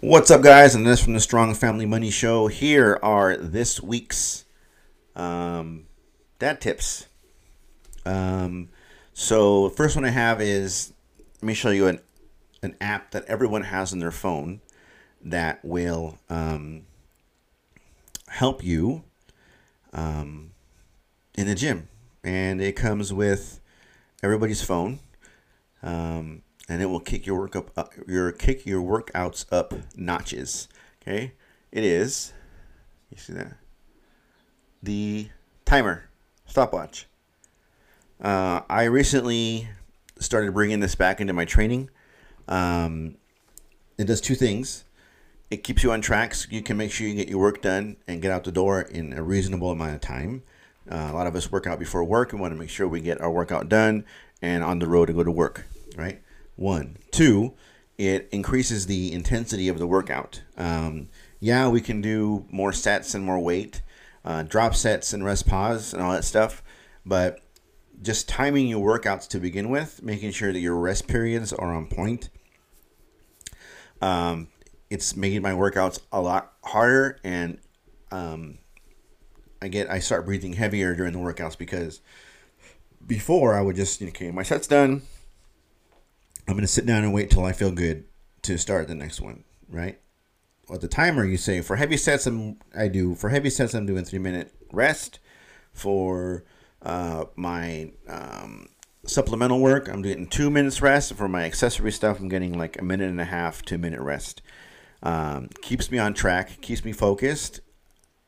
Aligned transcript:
What's 0.00 0.30
up, 0.30 0.42
guys? 0.42 0.76
Andres 0.76 1.02
from 1.02 1.14
the 1.14 1.20
Strong 1.20 1.54
Family 1.54 1.84
Money 1.84 2.10
Show. 2.10 2.46
Here 2.46 3.00
are 3.02 3.36
this 3.36 3.82
week's 3.82 4.44
um, 5.16 5.86
dad 6.38 6.60
tips. 6.60 7.08
Um, 8.06 8.68
so, 9.12 9.70
first 9.70 9.96
one 9.96 10.04
I 10.04 10.10
have 10.10 10.40
is 10.40 10.92
let 11.42 11.48
me 11.48 11.52
show 11.52 11.70
you 11.70 11.88
an 11.88 11.98
an 12.62 12.76
app 12.80 13.10
that 13.10 13.24
everyone 13.24 13.62
has 13.62 13.92
on 13.92 13.98
their 13.98 14.12
phone 14.12 14.60
that 15.20 15.64
will 15.64 16.20
um, 16.30 16.86
help 18.28 18.62
you 18.62 19.02
um, 19.92 20.52
in 21.36 21.48
the 21.48 21.56
gym, 21.56 21.88
and 22.22 22.62
it 22.62 22.76
comes 22.76 23.12
with 23.12 23.58
everybody's 24.22 24.62
phone. 24.62 25.00
Um, 25.82 26.42
and 26.68 26.82
it 26.82 26.86
will 26.86 27.00
kick 27.00 27.26
your 27.26 27.38
work 27.38 27.56
up, 27.56 27.70
up 27.76 27.94
your 28.06 28.30
kick 28.32 28.66
your 28.66 28.82
workouts 28.82 29.46
up 29.50 29.74
notches. 29.96 30.68
Okay, 31.02 31.32
it 31.72 31.84
is. 31.84 32.32
You 33.10 33.16
see 33.16 33.32
that? 33.32 33.56
The 34.82 35.28
timer 35.64 36.08
stopwatch. 36.46 37.06
Uh, 38.20 38.60
I 38.68 38.84
recently 38.84 39.68
started 40.18 40.52
bringing 40.52 40.80
this 40.80 40.94
back 40.94 41.20
into 41.20 41.32
my 41.32 41.44
training. 41.44 41.88
Um, 42.48 43.16
it 43.96 44.06
does 44.06 44.20
two 44.20 44.34
things. 44.34 44.84
It 45.50 45.64
keeps 45.64 45.82
you 45.82 45.92
on 45.92 46.00
track 46.00 46.34
so 46.34 46.48
you 46.50 46.62
can 46.62 46.76
make 46.76 46.90
sure 46.90 47.06
you 47.06 47.14
get 47.14 47.28
your 47.28 47.38
work 47.38 47.62
done 47.62 47.96
and 48.06 48.20
get 48.20 48.30
out 48.30 48.44
the 48.44 48.52
door 48.52 48.82
in 48.82 49.12
a 49.14 49.22
reasonable 49.22 49.70
amount 49.70 49.94
of 49.94 50.00
time. 50.00 50.42
Uh, 50.90 51.08
a 51.10 51.14
lot 51.14 51.26
of 51.26 51.34
us 51.36 51.50
work 51.50 51.66
out 51.66 51.78
before 51.78 52.04
work 52.04 52.32
and 52.32 52.40
want 52.40 52.52
to 52.52 52.58
make 52.58 52.70
sure 52.70 52.86
we 52.86 53.00
get 53.00 53.20
our 53.20 53.30
workout 53.30 53.68
done 53.68 54.04
and 54.42 54.62
on 54.62 54.78
the 54.78 54.86
road 54.86 55.06
to 55.06 55.12
go 55.12 55.22
to 55.22 55.30
work, 55.30 55.66
right? 55.96 56.20
One. 56.58 56.96
Two, 57.12 57.54
it 57.96 58.28
increases 58.32 58.86
the 58.86 59.12
intensity 59.12 59.68
of 59.68 59.78
the 59.78 59.86
workout. 59.86 60.42
Um, 60.56 61.08
yeah, 61.38 61.68
we 61.68 61.80
can 61.80 62.00
do 62.00 62.46
more 62.50 62.72
sets 62.72 63.14
and 63.14 63.24
more 63.24 63.38
weight, 63.38 63.80
uh, 64.24 64.42
drop 64.42 64.74
sets 64.74 65.12
and 65.12 65.24
rest 65.24 65.46
pause 65.46 65.94
and 65.94 66.02
all 66.02 66.10
that 66.10 66.24
stuff, 66.24 66.64
but 67.06 67.40
just 68.02 68.28
timing 68.28 68.66
your 68.66 68.98
workouts 68.98 69.28
to 69.28 69.38
begin 69.38 69.70
with, 69.70 70.02
making 70.02 70.32
sure 70.32 70.52
that 70.52 70.58
your 70.58 70.76
rest 70.76 71.06
periods 71.06 71.52
are 71.52 71.72
on 71.72 71.86
point. 71.86 72.28
Um, 74.02 74.48
it's 74.90 75.14
making 75.14 75.42
my 75.42 75.52
workouts 75.52 76.00
a 76.10 76.20
lot 76.20 76.54
harder, 76.64 77.20
and 77.22 77.58
um, 78.10 78.58
I 79.62 79.68
get 79.68 79.88
I 79.88 80.00
start 80.00 80.26
breathing 80.26 80.54
heavier 80.54 80.96
during 80.96 81.12
the 81.12 81.18
workouts 81.20 81.56
because 81.56 82.00
before 83.06 83.54
I 83.54 83.60
would 83.60 83.76
just 83.76 84.02
okay, 84.02 84.32
my 84.32 84.42
set's 84.42 84.66
done. 84.66 85.02
I'm 86.48 86.54
gonna 86.54 86.66
sit 86.66 86.86
down 86.86 87.04
and 87.04 87.12
wait 87.12 87.28
till 87.28 87.44
I 87.44 87.52
feel 87.52 87.70
good 87.70 88.04
to 88.42 88.56
start 88.56 88.88
the 88.88 88.94
next 88.94 89.20
one, 89.20 89.44
right? 89.68 90.00
With 90.66 90.80
the 90.80 90.88
timer, 90.88 91.22
you 91.26 91.36
say 91.36 91.60
for 91.60 91.76
heavy 91.76 91.98
sets, 91.98 92.26
I'm 92.26 92.56
I 92.74 92.88
do 92.88 93.14
for 93.14 93.28
heavy 93.28 93.50
sets 93.50 93.74
I'm 93.74 93.84
doing 93.84 94.04
three 94.06 94.18
minute 94.18 94.54
rest. 94.72 95.20
For 95.74 96.44
uh, 96.82 97.26
my 97.36 97.92
um, 98.08 98.70
supplemental 99.06 99.60
work, 99.60 99.88
I'm 99.88 100.00
doing 100.00 100.26
two 100.26 100.48
minutes 100.48 100.80
rest. 100.80 101.12
For 101.14 101.28
my 101.28 101.44
accessory 101.44 101.92
stuff, 101.92 102.18
I'm 102.18 102.28
getting 102.28 102.58
like 102.58 102.80
a 102.80 102.84
minute 102.84 103.10
and 103.10 103.20
a 103.20 103.26
half, 103.26 103.62
two 103.62 103.76
minute 103.76 104.00
rest. 104.00 104.40
Um, 105.02 105.50
keeps 105.60 105.90
me 105.90 105.98
on 105.98 106.14
track, 106.14 106.62
keeps 106.62 106.82
me 106.82 106.92
focused, 106.92 107.60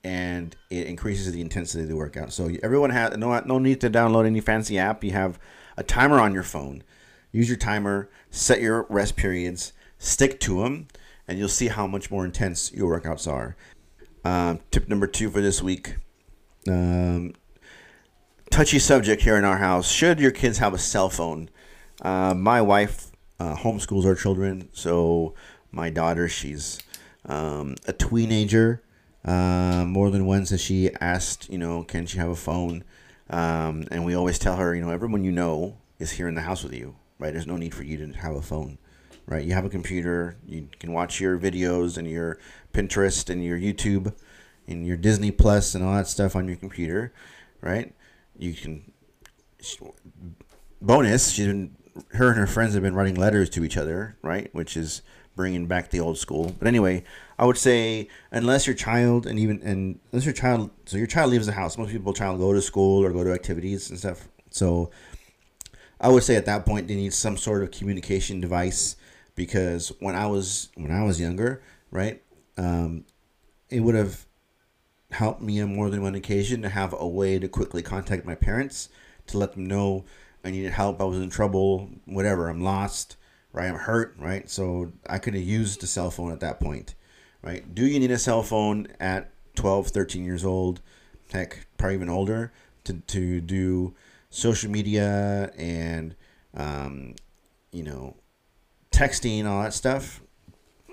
and 0.04 0.54
it 0.68 0.86
increases 0.86 1.32
the 1.32 1.40
intensity 1.40 1.84
of 1.84 1.88
the 1.88 1.96
workout. 1.96 2.34
So 2.34 2.50
everyone 2.62 2.90
has 2.90 3.16
no 3.16 3.40
no 3.40 3.58
need 3.58 3.80
to 3.80 3.88
download 3.88 4.26
any 4.26 4.40
fancy 4.42 4.78
app. 4.78 5.02
You 5.02 5.12
have 5.12 5.38
a 5.78 5.82
timer 5.82 6.20
on 6.20 6.34
your 6.34 6.42
phone 6.42 6.84
use 7.32 7.48
your 7.48 7.58
timer, 7.58 8.10
set 8.30 8.60
your 8.60 8.86
rest 8.88 9.16
periods, 9.16 9.72
stick 9.98 10.40
to 10.40 10.62
them, 10.62 10.88
and 11.28 11.38
you'll 11.38 11.48
see 11.48 11.68
how 11.68 11.86
much 11.86 12.10
more 12.10 12.24
intense 12.24 12.72
your 12.72 13.00
workouts 13.00 13.30
are. 13.30 13.56
Um, 14.24 14.60
tip 14.70 14.88
number 14.88 15.06
two 15.06 15.30
for 15.30 15.40
this 15.40 15.62
week 15.62 15.96
um, 16.68 17.34
touchy 18.50 18.78
subject 18.78 19.22
here 19.22 19.36
in 19.36 19.44
our 19.44 19.58
house. 19.58 19.90
Should 19.90 20.20
your 20.20 20.30
kids 20.30 20.58
have 20.58 20.74
a 20.74 20.78
cell 20.78 21.08
phone? 21.08 21.48
Uh, 22.02 22.34
my 22.34 22.60
wife 22.60 23.10
uh, 23.38 23.56
homeschools 23.56 24.04
our 24.04 24.14
children, 24.14 24.68
so 24.72 25.34
my 25.70 25.90
daughter, 25.90 26.28
she's 26.28 26.80
um, 27.26 27.76
a 27.86 27.92
teenager. 27.92 28.82
Uh, 29.24 29.84
more 29.86 30.10
than 30.10 30.24
once 30.24 30.50
has 30.50 30.60
she 30.60 30.90
asked, 31.00 31.48
you 31.50 31.58
know, 31.58 31.82
can 31.84 32.06
she 32.06 32.18
have 32.18 32.30
a 32.30 32.36
phone? 32.36 32.82
Um, 33.28 33.84
and 33.90 34.04
we 34.04 34.14
always 34.14 34.38
tell 34.38 34.56
her, 34.56 34.74
you 34.74 34.80
know, 34.80 34.90
everyone 34.90 35.24
you 35.24 35.30
know 35.30 35.76
is 35.98 36.12
here 36.12 36.26
in 36.26 36.34
the 36.34 36.40
house 36.40 36.62
with 36.62 36.72
you 36.72 36.96
right? 37.20 37.32
There's 37.32 37.46
no 37.46 37.56
need 37.56 37.74
for 37.74 37.84
you 37.84 37.98
to 37.98 38.18
have 38.18 38.34
a 38.34 38.42
phone, 38.42 38.78
right? 39.26 39.44
You 39.44 39.52
have 39.52 39.64
a 39.64 39.68
computer, 39.68 40.38
you 40.46 40.68
can 40.80 40.92
watch 40.92 41.20
your 41.20 41.38
videos 41.38 41.96
and 41.96 42.08
your 42.08 42.38
Pinterest 42.72 43.30
and 43.30 43.44
your 43.44 43.58
YouTube 43.58 44.12
and 44.66 44.86
your 44.86 44.96
Disney 44.96 45.30
Plus 45.30 45.74
and 45.74 45.84
all 45.84 45.94
that 45.94 46.08
stuff 46.08 46.34
on 46.34 46.48
your 46.48 46.56
computer, 46.56 47.12
right? 47.60 47.94
You 48.38 48.54
can. 48.54 48.92
Bonus, 50.80 51.30
she's 51.32 51.46
been, 51.46 51.76
her 52.12 52.28
and 52.28 52.38
her 52.38 52.46
friends 52.46 52.72
have 52.72 52.82
been 52.82 52.94
writing 52.94 53.16
letters 53.16 53.50
to 53.50 53.64
each 53.64 53.76
other, 53.76 54.16
right? 54.22 54.48
Which 54.54 54.76
is 54.76 55.02
bringing 55.36 55.66
back 55.66 55.90
the 55.90 56.00
old 56.00 56.16
school. 56.16 56.56
But 56.58 56.68
anyway, 56.68 57.04
I 57.38 57.44
would 57.44 57.58
say 57.58 58.08
unless 58.30 58.66
your 58.66 58.74
child 58.74 59.26
and 59.26 59.38
even 59.38 59.62
and 59.62 60.00
unless 60.10 60.24
your 60.24 60.32
child, 60.32 60.70
so 60.86 60.96
your 60.96 61.06
child 61.06 61.30
leaves 61.30 61.46
the 61.46 61.52
house. 61.52 61.76
Most 61.76 61.90
people 61.90 62.14
child 62.14 62.38
go 62.38 62.54
to 62.54 62.62
school 62.62 63.04
or 63.04 63.12
go 63.12 63.24
to 63.24 63.32
activities 63.32 63.90
and 63.90 63.98
stuff. 63.98 64.28
So 64.50 64.90
I 66.00 66.08
would 66.08 66.22
say 66.22 66.36
at 66.36 66.46
that 66.46 66.64
point 66.64 66.88
they 66.88 66.94
need 66.94 67.12
some 67.12 67.36
sort 67.36 67.62
of 67.62 67.70
communication 67.70 68.40
device 68.40 68.96
because 69.34 69.92
when 70.00 70.14
I 70.14 70.26
was 70.26 70.70
when 70.74 70.90
I 70.90 71.04
was 71.04 71.20
younger, 71.20 71.62
right, 71.90 72.22
um, 72.56 73.04
it 73.68 73.80
would 73.80 73.94
have 73.94 74.26
helped 75.10 75.42
me 75.42 75.60
on 75.60 75.74
more 75.74 75.90
than 75.90 76.02
one 76.02 76.14
occasion 76.14 76.62
to 76.62 76.68
have 76.68 76.94
a 76.98 77.06
way 77.06 77.38
to 77.38 77.48
quickly 77.48 77.82
contact 77.82 78.24
my 78.24 78.34
parents 78.34 78.88
to 79.26 79.38
let 79.38 79.52
them 79.52 79.66
know 79.66 80.04
I 80.44 80.50
needed 80.50 80.72
help, 80.72 81.00
I 81.00 81.04
was 81.04 81.18
in 81.18 81.30
trouble, 81.30 81.90
whatever, 82.06 82.48
I'm 82.48 82.62
lost, 82.62 83.16
right, 83.52 83.68
I'm 83.68 83.76
hurt, 83.76 84.14
right. 84.18 84.48
So 84.48 84.92
I 85.08 85.18
could 85.18 85.34
have 85.34 85.42
used 85.42 85.80
the 85.80 85.86
cell 85.86 86.10
phone 86.10 86.32
at 86.32 86.40
that 86.40 86.60
point, 86.60 86.94
right. 87.42 87.74
Do 87.74 87.86
you 87.86 88.00
need 88.00 88.10
a 88.10 88.18
cell 88.18 88.42
phone 88.42 88.88
at 88.98 89.30
12, 89.56 89.88
13 89.88 90.24
years 90.24 90.44
old, 90.44 90.80
heck, 91.32 91.66
probably 91.76 91.96
even 91.96 92.08
older, 92.08 92.52
to 92.84 92.94
to 92.94 93.40
do 93.40 93.94
social 94.30 94.70
media 94.70 95.52
and 95.58 96.14
um, 96.54 97.14
you 97.72 97.82
know 97.82 98.16
texting 98.90 99.46
all 99.46 99.62
that 99.62 99.74
stuff? 99.74 100.22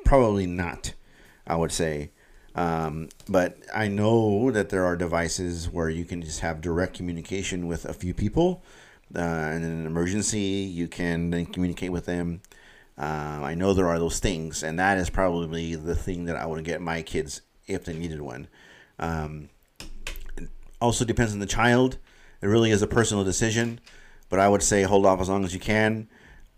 Probably 0.06 0.46
not 0.46 0.94
i 1.48 1.56
would 1.56 1.72
say. 1.72 2.12
Um, 2.56 3.10
but 3.30 3.58
i 3.74 3.88
know 3.88 4.52
that 4.52 4.70
there 4.70 4.86
are 4.86 4.96
devices 4.96 5.70
where 5.70 5.90
you 5.90 6.06
can 6.06 6.22
just 6.22 6.40
have 6.42 6.60
direct 6.62 6.96
communication 6.96 7.68
with 7.68 7.86
a 7.86 7.94
few 7.94 8.14
people. 8.14 8.64
Uh, 9.16 9.54
in 9.56 9.64
an 9.64 9.86
emergency 9.86 10.40
you 10.40 10.88
can 10.88 11.30
then 11.30 11.46
communicate 11.46 11.92
with 11.92 12.06
them. 12.06 12.42
Uh, 12.98 13.40
i 13.44 13.54
know 13.54 13.74
there 13.74 13.88
are 13.88 14.00
those 14.00 14.20
things 14.20 14.64
and 14.64 14.80
that 14.80 14.98
is 14.98 15.10
probably 15.10 15.76
the 15.76 15.96
thing 15.96 16.26
that 16.26 16.36
i 16.36 16.46
would 16.46 16.64
get 16.66 16.82
my 16.82 17.02
kids 17.02 17.42
if 17.68 17.86
they 17.86 17.94
needed 17.94 18.22
one. 18.22 18.48
Um, 19.00 19.50
also 20.82 21.06
depends 21.06 21.34
on 21.34 21.40
the 21.40 21.46
child 21.46 21.98
it 22.42 22.48
really 22.48 22.72
is 22.72 22.82
a 22.82 22.88
personal 22.88 23.24
decision, 23.24 23.80
but 24.30 24.40
I 24.40 24.48
would 24.48 24.64
say 24.64 24.84
hold 24.84 25.06
off 25.06 25.22
as 25.22 25.30
long 25.30 25.44
as 25.46 25.54
you 25.54 25.60
can, 25.60 26.08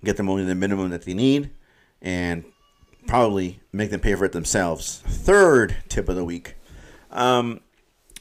get 0.03 0.17
them 0.17 0.29
only 0.29 0.43
the 0.43 0.55
minimum 0.55 0.89
that 0.89 1.03
they 1.03 1.13
need, 1.13 1.51
and 2.01 2.43
probably 3.07 3.59
make 3.71 3.89
them 3.91 3.99
pay 3.99 4.15
for 4.15 4.25
it 4.25 4.31
themselves. 4.31 5.01
Third 5.05 5.75
tip 5.89 6.09
of 6.09 6.15
the 6.15 6.25
week. 6.25 6.55
Um, 7.11 7.61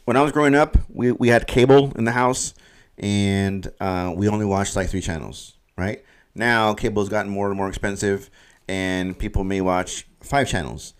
when 0.04 0.16
I 0.16 0.22
was 0.22 0.32
growing 0.32 0.54
up, 0.54 0.78
we, 0.88 1.12
we 1.12 1.28
had 1.28 1.46
cable 1.46 1.92
in 1.96 2.04
the 2.04 2.12
house, 2.12 2.54
and 2.96 3.70
uh, 3.80 4.12
we 4.16 4.28
only 4.28 4.46
watched 4.46 4.74
like 4.74 4.88
three 4.88 5.02
channels, 5.02 5.56
right? 5.76 6.02
Now, 6.34 6.72
cable 6.74 7.02
has 7.02 7.08
gotten 7.08 7.30
more 7.30 7.48
and 7.48 7.56
more 7.56 7.68
expensive, 7.68 8.30
and 8.68 9.18
people 9.18 9.44
may 9.44 9.60
watch 9.60 10.06
five 10.20 10.48
channels. 10.48 10.94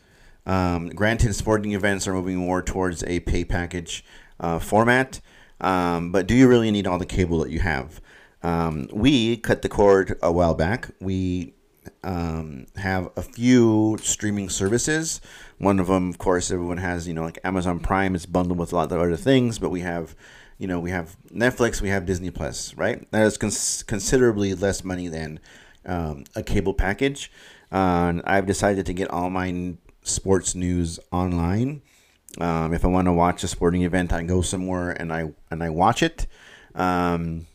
Um, 0.47 0.89
granted, 0.89 1.35
sporting 1.35 1.73
events 1.73 2.09
are 2.09 2.15
moving 2.15 2.37
more 2.37 2.63
towards 2.63 3.05
a 3.05 3.21
pay 3.21 3.45
package 3.45 4.05
uh, 4.41 4.59
format, 4.59 5.21
um, 5.61 6.13
but 6.13 6.27
do 6.27 6.35
you 6.35 6.49
really 6.49 6.71
need 6.71 6.87
all 6.87 6.99
the 6.99 7.07
cable 7.07 7.39
that 7.41 7.51
you 7.51 7.61
have? 7.61 8.01
Um, 8.43 8.89
we 8.93 9.37
cut 9.37 9.63
the 9.63 9.69
cord 9.69 10.19
a 10.23 10.31
while 10.31 10.55
back. 10.55 10.91
We 11.01 11.55
um, 12.05 12.67
have 12.77 13.11
a 13.17 13.23
few 13.23 13.99
streaming 14.01 14.49
services. 14.49 15.21
One 15.59 15.81
of 15.81 15.89
them, 15.89 16.11
of 16.11 16.19
course, 16.19 16.51
everyone 16.51 16.79
has. 16.79 17.09
You 17.09 17.15
know, 17.15 17.25
like 17.25 17.39
Amazon 17.45 17.81
Prime 17.81 18.15
is 18.15 18.27
bundled 18.27 18.59
with 18.59 18.73
a 18.73 18.77
lot 18.77 18.93
of 18.93 19.01
other 19.01 19.17
things, 19.17 19.59
but 19.59 19.71
we 19.71 19.81
have, 19.81 20.15
you 20.59 20.67
know, 20.69 20.79
we 20.79 20.91
have 20.91 21.17
Netflix, 21.33 21.81
we 21.81 21.89
have 21.89 22.07
Disney 22.07 22.31
Plus, 22.31 22.75
right? 22.75 23.11
That 23.11 23.27
is 23.27 23.37
cons- 23.37 23.83
considerably 23.83 24.55
less 24.55 24.85
money 24.85 25.09
than 25.09 25.41
um, 25.85 26.25
a 26.37 26.43
cable 26.43 26.75
package. 26.75 27.31
Uh, 27.71 28.15
I've 28.25 28.47
decided 28.47 28.87
to 28.87 28.93
get 28.93 29.11
all 29.11 29.31
my 29.31 29.75
sports 30.03 30.55
news 30.55 30.99
online. 31.11 31.83
Um, 32.41 32.73
if 32.73 32.85
I 32.85 32.89
want 32.89 33.07
to 33.07 33.13
watch 33.13 33.43
a 33.43 33.49
sporting 33.49 33.83
event, 33.83 34.13
I 34.13 34.23
go 34.23 34.43
somewhere 34.43 34.91
and 34.91 35.13
I 35.13 35.33
and 35.51 35.63
I 35.63 35.71
watch 35.71 36.03
it. 36.03 36.27
Um, 36.75 37.47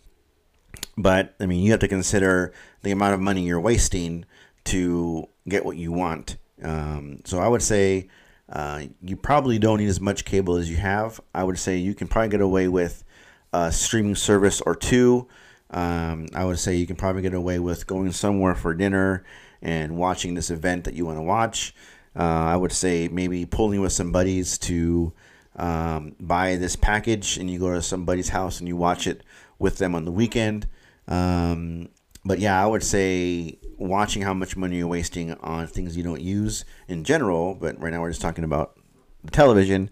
but 0.97 1.35
I 1.39 1.45
mean, 1.45 1.63
you 1.63 1.71
have 1.71 1.79
to 1.81 1.87
consider 1.87 2.53
the 2.81 2.91
amount 2.91 3.13
of 3.13 3.19
money 3.21 3.43
you're 3.43 3.59
wasting 3.59 4.25
to 4.65 5.27
get 5.47 5.65
what 5.65 5.77
you 5.77 5.91
want. 5.91 6.37
Um, 6.61 7.21
so 7.25 7.39
I 7.39 7.47
would 7.47 7.61
say 7.61 8.09
uh, 8.49 8.83
you 9.01 9.15
probably 9.15 9.57
don't 9.57 9.79
need 9.79 9.89
as 9.89 10.01
much 10.01 10.25
cable 10.25 10.55
as 10.55 10.69
you 10.69 10.77
have. 10.77 11.19
I 11.33 11.43
would 11.43 11.57
say 11.57 11.77
you 11.77 11.95
can 11.95 12.07
probably 12.07 12.29
get 12.29 12.41
away 12.41 12.67
with 12.67 13.03
a 13.51 13.71
streaming 13.71 14.15
service 14.15 14.61
or 14.61 14.75
two. 14.75 15.27
Um, 15.69 16.27
I 16.35 16.45
would 16.45 16.59
say 16.59 16.75
you 16.75 16.85
can 16.85 16.95
probably 16.95 17.21
get 17.21 17.33
away 17.33 17.59
with 17.59 17.87
going 17.87 18.11
somewhere 18.11 18.53
for 18.53 18.73
dinner 18.73 19.23
and 19.61 19.97
watching 19.97 20.35
this 20.35 20.51
event 20.51 20.83
that 20.83 20.93
you 20.93 21.05
want 21.05 21.17
to 21.17 21.23
watch. 21.23 21.73
Uh, 22.15 22.21
I 22.23 22.55
would 22.55 22.71
say 22.71 23.07
maybe 23.07 23.45
pulling 23.45 23.81
with 23.81 23.91
some 23.91 24.11
buddies 24.11 24.57
to 24.59 25.13
um, 25.55 26.15
buy 26.19 26.55
this 26.55 26.75
package 26.75 27.37
and 27.37 27.49
you 27.49 27.59
go 27.59 27.73
to 27.73 27.81
somebody's 27.81 28.29
house 28.29 28.59
and 28.59 28.67
you 28.67 28.75
watch 28.75 29.07
it 29.07 29.23
with 29.59 29.77
them 29.77 29.95
on 29.95 30.05
the 30.05 30.11
weekend. 30.11 30.67
Um, 31.07 31.89
but 32.25 32.39
yeah, 32.39 32.61
I 32.61 32.65
would 32.65 32.83
say 32.83 33.57
watching 33.77 34.21
how 34.21 34.33
much 34.33 34.55
money 34.55 34.77
you're 34.77 34.87
wasting 34.87 35.33
on 35.35 35.67
things 35.67 35.97
you 35.97 36.03
don't 36.03 36.21
use 36.21 36.65
in 36.87 37.03
general, 37.03 37.55
but 37.55 37.79
right 37.81 37.91
now 37.91 38.01
we're 38.01 38.09
just 38.09 38.21
talking 38.21 38.43
about 38.43 38.79
the 39.23 39.31
television, 39.31 39.89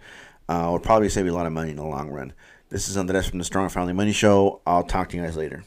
uh, 0.48 0.68
will 0.70 0.80
probably 0.80 1.10
save 1.10 1.26
you 1.26 1.32
a 1.32 1.36
lot 1.36 1.46
of 1.46 1.54
money 1.54 1.72
in 1.72 1.78
the 1.78 1.86
long 1.86 2.10
run. 2.10 2.34
This 2.70 2.88
is 2.88 2.96
Andres 2.96 3.28
from 3.28 3.40
the 3.40 3.46
Strong 3.46 3.70
Family 3.70 3.94
Money 3.94 4.14
Show. 4.14 4.62
I'll 4.66 4.84
talk 4.84 5.10
to 5.10 5.18
you 5.18 5.24
guys 5.24 5.36
later. 5.36 5.64